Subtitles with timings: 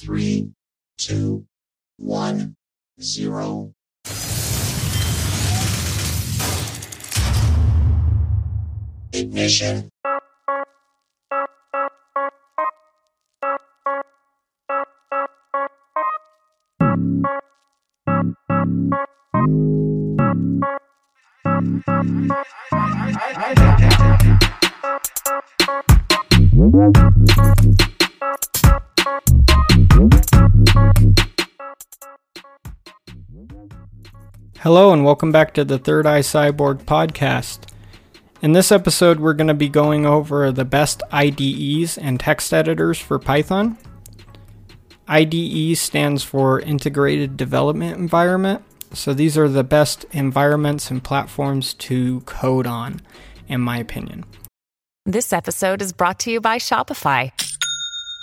[0.00, 0.48] Three,
[0.96, 1.44] two,
[1.98, 2.56] one,
[2.98, 3.74] zero.
[9.12, 9.90] Ignition.
[34.62, 37.60] Hello, and welcome back to the Third Eye Cyborg podcast.
[38.42, 42.98] In this episode, we're going to be going over the best IDEs and text editors
[42.98, 43.78] for Python.
[45.08, 48.62] IDE stands for Integrated Development Environment.
[48.92, 53.00] So these are the best environments and platforms to code on,
[53.48, 54.26] in my opinion.
[55.06, 57.32] This episode is brought to you by Shopify.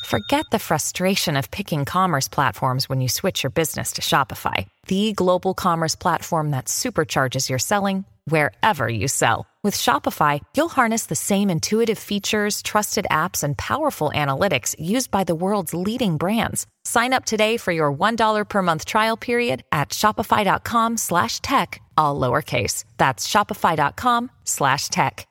[0.05, 5.13] Forget the frustration of picking commerce platforms when you switch your business to Shopify, the
[5.13, 9.45] global commerce platform that supercharges your selling wherever you sell.
[9.63, 15.25] With Shopify, you'll harness the same intuitive features, trusted apps, and powerful analytics used by
[15.25, 16.67] the world's leading brands.
[16.85, 22.17] Sign up today for your $1 per month trial period at shopify.com slash tech, all
[22.19, 22.85] lowercase.
[22.97, 25.27] That's shopify.com slash tech.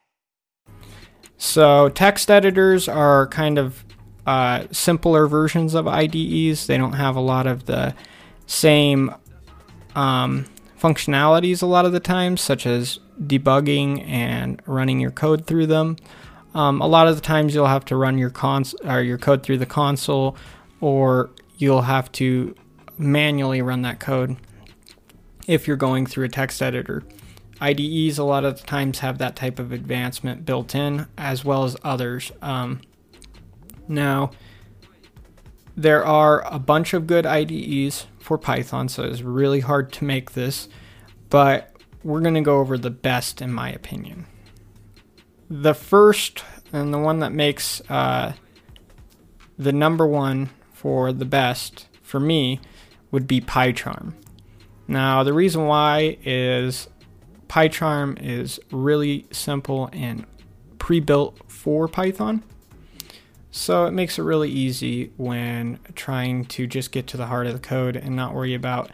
[1.39, 3.85] So, text editors are kind of
[4.27, 6.67] uh, simpler versions of IDEs.
[6.67, 7.95] They don't have a lot of the
[8.47, 9.15] same
[9.97, 10.45] um,
[10.81, 15.97] functionalities a lot of the times, such as debugging and running your code through them.
[16.55, 19.43] Um, a lot of the times you'll have to run your cons or your code
[19.43, 20.37] through the console,
[20.81, 22.55] or you'll have to
[22.99, 24.37] manually run that code
[25.47, 27.03] if you're going through a text editor.
[27.61, 31.65] IDEs a lot of the times have that type of advancement built in, as well
[31.65, 32.33] as others.
[32.43, 32.83] Um,
[33.89, 34.31] now,
[35.75, 40.33] there are a bunch of good IDEs for Python, so it's really hard to make
[40.33, 40.69] this,
[41.31, 41.71] but
[42.03, 44.27] we're going to go over the best in my opinion.
[45.49, 46.43] The first
[46.73, 48.33] and the one that makes uh,
[49.57, 52.61] the number one for the best for me
[53.13, 54.15] would be PyCharm.
[54.89, 56.89] Now, the reason why is
[57.47, 60.27] PyCharm is really simple and
[60.79, 62.43] pre built for Python.
[63.57, 67.55] So it makes it really easy when trying to just get to the heart of
[67.55, 68.91] the code and not worry about,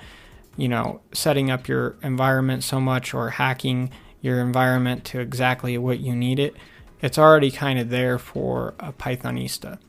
[0.57, 3.91] you know, setting up your environment so much or hacking
[4.21, 6.55] your environment to exactly what you need it.
[7.03, 9.81] It's already kind of there for a Pythonista.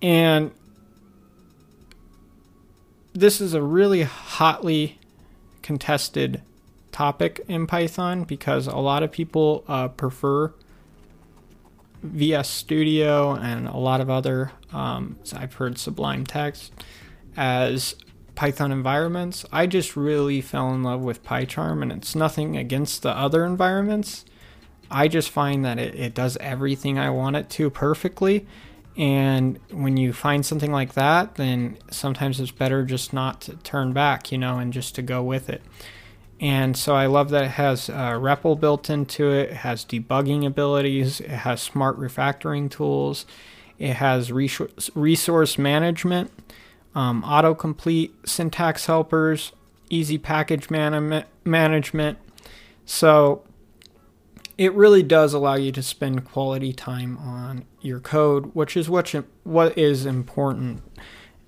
[0.00, 0.52] And
[3.12, 5.00] this is a really hotly
[5.62, 6.42] contested
[6.92, 10.54] topic in Python because a lot of people uh, prefer
[12.08, 16.72] VS Studio and a lot of other, um, I've heard Sublime Text
[17.36, 17.94] as
[18.34, 19.44] Python environments.
[19.52, 24.24] I just really fell in love with PyCharm, and it's nothing against the other environments.
[24.90, 28.46] I just find that it, it does everything I want it to perfectly.
[28.96, 33.92] And when you find something like that, then sometimes it's better just not to turn
[33.92, 35.62] back, you know, and just to go with it.
[36.40, 39.50] And so I love that it has uh, REPL built into it.
[39.50, 41.20] It has debugging abilities.
[41.20, 43.24] It has smart refactoring tools.
[43.78, 46.30] It has resource management,
[46.94, 49.52] um, autocomplete, syntax helpers,
[49.90, 52.18] easy package man- management.
[52.86, 53.42] So
[54.56, 59.14] it really does allow you to spend quality time on your code, which is what,
[59.44, 60.82] what is important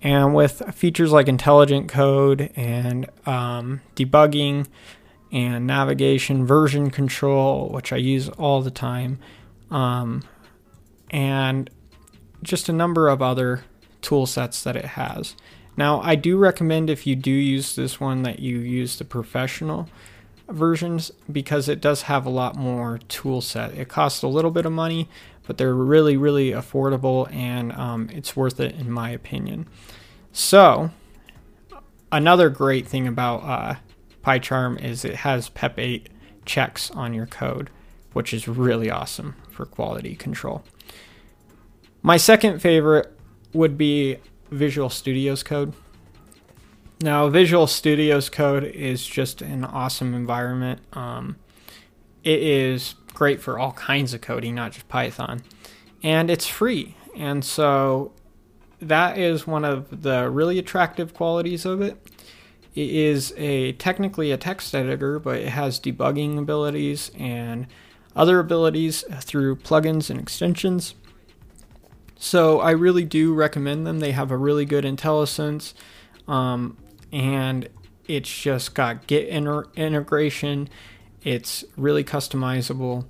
[0.03, 4.67] and with features like intelligent code and um, debugging
[5.33, 9.19] and navigation, version control, which I use all the time,
[9.71, 10.23] um,
[11.11, 11.69] and
[12.43, 13.65] just a number of other
[14.01, 15.35] tool sets that it has.
[15.77, 19.89] Now, I do recommend if you do use this one that you use the professional
[20.49, 23.75] versions because it does have a lot more tool set.
[23.75, 25.09] It costs a little bit of money,
[25.49, 29.67] but they're really, really affordable and um, it's worth it in my opinion.
[30.31, 30.91] So,
[32.13, 33.77] another great thing about uh,
[34.23, 36.09] PyCharm is it has PEP 8
[36.45, 37.71] checks on your code,
[38.13, 40.63] which is really awesome for quality control.
[42.03, 43.11] My second favorite
[43.55, 44.19] would be
[44.51, 45.73] Visual Studio's code.
[47.01, 50.83] Now, Visual Studio's code is just an awesome environment.
[50.93, 51.37] Um,
[52.23, 55.43] it is great for all kinds of coding, not just Python.
[56.05, 56.95] And it's free.
[57.17, 58.13] And so
[58.81, 61.99] that is one of the really attractive qualities of it.
[62.77, 67.67] It is a technically a text editor, but it has debugging abilities and
[68.15, 70.95] other abilities through plugins and extensions.
[72.17, 73.99] So I really do recommend them.
[73.99, 75.75] They have a really good IntelliSense,
[76.29, 76.77] um,
[77.13, 77.69] and
[78.07, 80.69] it's just got Git inter- integration.
[81.29, 83.05] It's really customizable,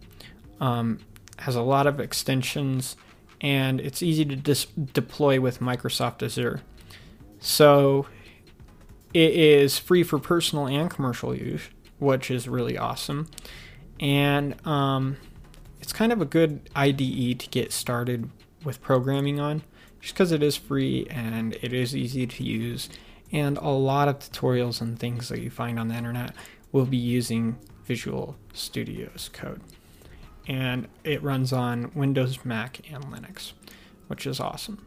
[0.59, 0.99] um,
[1.39, 2.97] has a lot of extensions,
[3.41, 6.61] and it's easy to dis- deploy with Microsoft Azure.
[7.39, 8.07] So
[9.15, 11.69] it is free for personal and commercial use,
[12.01, 13.29] which is really awesome.
[14.01, 15.19] And um,
[15.81, 18.31] it's kind of a good IDE to get started
[18.65, 19.63] with programming on,
[20.01, 22.89] just because it is free and it is easy to use.
[23.31, 26.35] And a lot of tutorials and things that you find on the internet
[26.73, 29.63] will be using Visual Studio's code.
[30.47, 33.53] And it runs on Windows, Mac, and Linux,
[34.09, 34.87] which is awesome.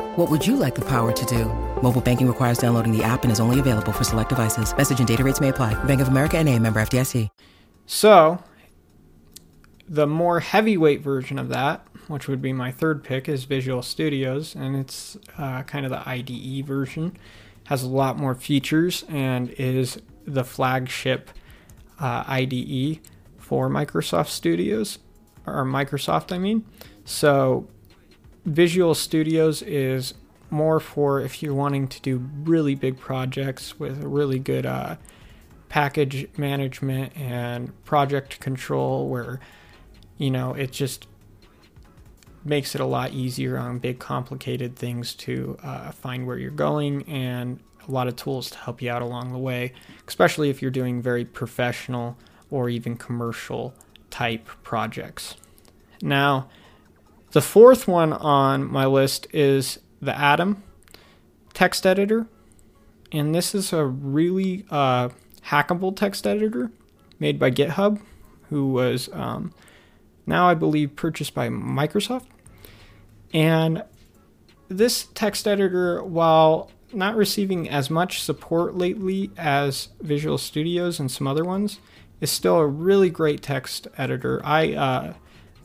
[0.17, 1.45] What would you like the power to do?
[1.81, 4.75] Mobile banking requires downloading the app and is only available for select devices.
[4.75, 5.73] Message and data rates may apply.
[5.85, 7.29] Bank of America and a member FDIC.
[7.85, 8.43] So,
[9.87, 14.53] the more heavyweight version of that, which would be my third pick, is Visual Studios,
[14.53, 17.15] and it's uh, kind of the IDE version.
[17.67, 21.29] Has a lot more features and is the flagship
[22.01, 22.99] uh, IDE
[23.37, 24.99] for Microsoft Studios,
[25.45, 26.65] or Microsoft, I mean.
[27.05, 27.69] So,
[28.45, 30.13] Visual Studios is
[30.49, 34.97] more for if you're wanting to do really big projects with a really good uh,
[35.69, 39.39] package management and project control, where
[40.17, 41.07] you know it just
[42.43, 47.03] makes it a lot easier on big complicated things to uh, find where you're going
[47.03, 49.71] and a lot of tools to help you out along the way
[50.07, 52.17] especially if you're doing very professional
[52.49, 53.73] or even commercial
[54.09, 55.35] type projects.
[56.01, 56.49] Now
[57.31, 60.63] the fourth one on my list is the Atom
[61.53, 62.27] text editor.
[63.11, 65.09] And this is a really uh,
[65.47, 66.71] hackable text editor
[67.19, 68.01] made by GitHub,
[68.49, 69.53] who was um,
[70.25, 72.25] now, I believe, purchased by Microsoft.
[73.33, 73.83] And
[74.69, 81.27] this text editor, while not receiving as much support lately as Visual Studios and some
[81.27, 81.79] other ones,
[82.19, 84.41] is still a really great text editor.
[84.43, 85.13] I uh,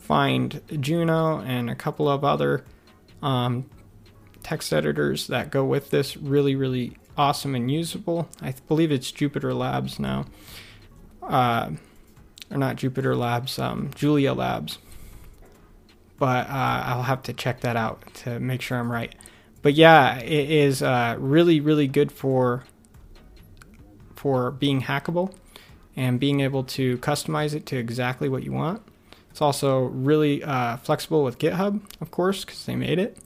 [0.07, 2.63] find Juno and a couple of other
[3.21, 3.69] um,
[4.41, 8.29] text editors that go with this really, really awesome and usable.
[8.41, 10.25] I believe it's Jupyter Labs now.
[11.21, 11.71] Uh,
[12.49, 14.77] or not Jupyter Labs, um, Julia Labs.
[16.17, 19.13] But uh, I'll have to check that out to make sure I'm right.
[19.61, 22.63] But yeah, it is uh, really, really good for
[24.15, 25.33] for being hackable
[25.97, 28.81] and being able to customize it to exactly what you want.
[29.37, 33.19] It's also really uh, flexible with GitHub, of course, because they made it.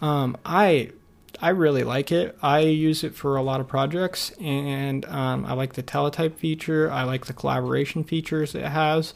[0.00, 0.92] Um, I
[1.38, 2.38] I really like it.
[2.42, 6.90] I use it for a lot of projects, and um, I like the teletype feature.
[6.90, 9.12] I like the collaboration features it has,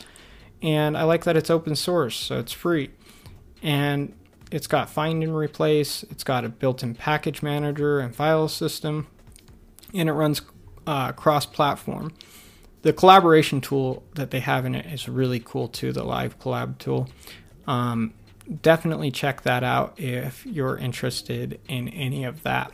[0.61, 2.91] and I like that it's open source, so it's free.
[3.63, 4.13] And
[4.51, 6.03] it's got find and replace.
[6.11, 9.07] It's got a built-in package manager and file system,
[9.95, 10.43] and it runs
[10.87, 12.13] uh, cross-platform.
[12.83, 15.93] The collaboration tool that they have in it is really cool too.
[15.93, 17.09] The Live Collab tool.
[17.67, 18.15] Um,
[18.61, 22.73] definitely check that out if you're interested in any of that.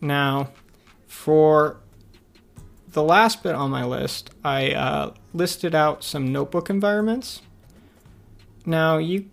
[0.00, 0.50] Now,
[1.06, 1.80] for
[2.88, 7.42] the last bit on my list, I uh, listed out some notebook environments.
[8.64, 9.28] Now you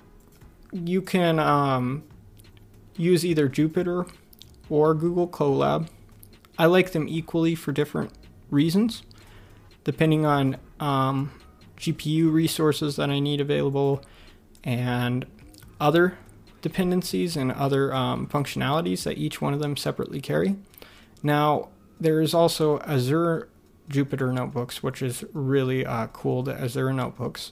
[0.71, 2.03] you can um,
[2.95, 4.09] use either Jupyter
[4.69, 5.87] or Google Colab.
[6.57, 8.11] I like them equally for different
[8.51, 9.03] reasons,
[9.83, 11.31] depending on um,
[11.77, 14.03] GPU resources that I need available
[14.63, 15.25] and
[15.79, 16.17] other
[16.61, 20.57] dependencies and other um, functionalities that each one of them separately carry.
[21.23, 21.69] Now,
[21.99, 23.49] there is also Azure
[23.89, 27.51] Jupyter Notebooks, which is really uh, cool, the Azure Notebooks.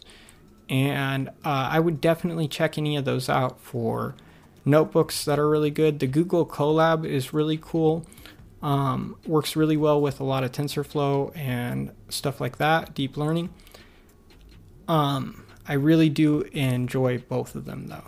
[0.70, 4.16] And uh, I would definitely check any of those out for
[4.66, 6.00] notebooks that are really good.
[6.00, 8.06] The Google Colab is really cool.
[8.62, 13.50] Um, works really well with a lot of TensorFlow and stuff like that, deep learning.
[14.88, 18.06] Um, I really do enjoy both of them though.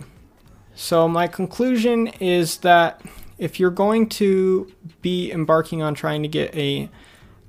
[0.74, 3.02] So, my conclusion is that
[3.38, 6.88] if you're going to be embarking on trying to get a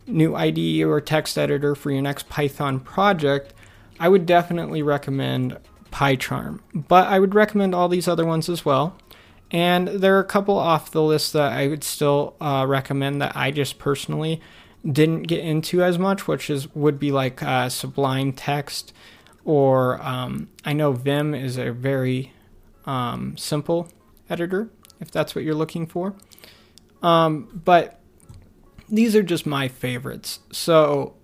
[0.08, 3.54] new IDE or text editor for your next Python project,
[4.00, 5.58] I would definitely recommend
[5.92, 6.60] PyCharm.
[6.74, 8.98] But I would recommend all these other ones as well.
[9.52, 13.36] And there are a couple off the list that I would still uh, recommend that
[13.36, 14.42] I just personally
[14.90, 18.94] didn't get into as much, which is would be like uh, Sublime Text,
[19.44, 22.32] or um, I know Vim is a very
[22.86, 23.90] um, simple
[24.30, 24.70] editor
[25.02, 26.14] if that's what you're looking for.
[27.02, 28.00] Um, but
[28.88, 30.40] these are just my favorites.
[30.52, 31.16] So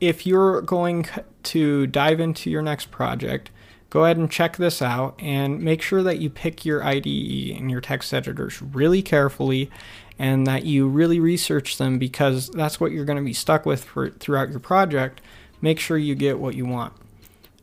[0.00, 1.06] if you're going
[1.44, 3.50] to dive into your next project,
[3.90, 7.70] go ahead and check this out and make sure that you pick your IDE and
[7.70, 9.70] your text editors really carefully
[10.18, 13.84] and that you really research them because that's what you're going to be stuck with
[13.84, 15.20] for throughout your project.
[15.60, 16.92] Make sure you get what you want.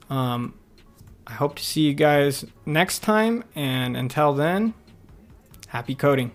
[0.10, 0.54] Um,
[1.28, 4.74] I hope to see you guys next time, and until then,
[5.68, 6.32] happy coding.